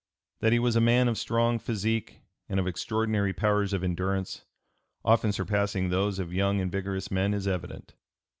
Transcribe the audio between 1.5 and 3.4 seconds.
physique and of extraordinary